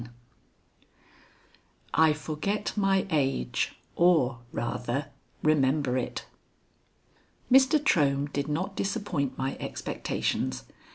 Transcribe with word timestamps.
XIV 0.01 0.09
I 1.93 2.13
FORGET 2.13 2.73
MY 2.75 3.05
AGE, 3.11 3.75
OR, 3.95 4.39
RATHER, 4.51 5.11
REMEMBER 5.43 5.95
IT 5.95 6.25
Mr. 7.51 7.77
Trohm 7.77 8.25
did 8.33 8.47
not 8.47 8.75
disappoint 8.75 9.37
my 9.37 9.55
expectations. 9.59 10.63